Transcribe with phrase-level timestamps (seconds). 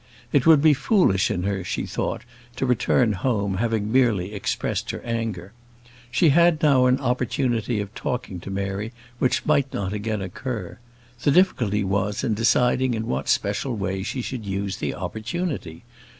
[0.33, 2.23] It would be foolish in her, she thought,
[2.55, 5.51] to return home, having merely expressed her anger.
[6.09, 10.79] She had now an opportunity of talking to Mary which might not again occur:
[11.21, 15.83] the difficulty was in deciding in what special way she should use the opportunity.